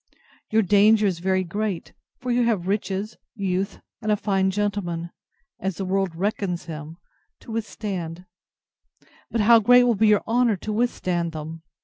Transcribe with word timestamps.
Your 0.49 0.63
danger 0.63 1.05
is 1.05 1.19
very 1.19 1.43
great; 1.43 1.93
for 2.17 2.31
you 2.31 2.43
have 2.45 2.65
riches, 2.67 3.17
youth, 3.35 3.81
and 4.01 4.11
a 4.11 4.17
fine 4.17 4.49
gentleman, 4.49 5.11
as 5.59 5.77
the 5.77 5.85
world 5.85 6.15
reckons 6.15 6.65
him, 6.65 6.97
to 7.41 7.51
withstand; 7.51 8.25
but 9.29 9.41
how 9.41 9.59
great 9.59 9.83
will 9.83 9.93
be 9.93 10.07
your 10.07 10.23
honour 10.27 10.55
to 10.57 10.73
withstand 10.73 11.33
them! 11.33 11.61